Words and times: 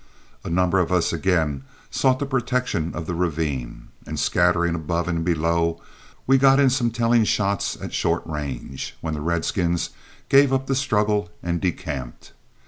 A 0.43 0.49
number 0.49 0.79
of 0.79 0.91
us 0.91 1.13
again 1.13 1.63
sought 1.91 2.17
the 2.17 2.25
protection 2.25 2.91
of 2.95 3.05
the 3.05 3.13
ravine, 3.13 3.89
and 4.03 4.19
scattering 4.19 4.73
above 4.73 5.07
and 5.07 5.23
below, 5.23 5.79
we 6.25 6.39
got 6.39 6.59
in 6.59 6.71
some 6.71 6.89
telling 6.89 7.23
shots 7.23 7.77
at 7.79 7.93
short 7.93 8.25
range, 8.25 8.97
when 9.01 9.13
the 9.13 9.21
redskins 9.21 9.91
gave 10.27 10.51
up 10.51 10.65
the 10.65 10.73
struggle 10.73 11.29
and 11.43 11.61
decamped. 11.61 12.31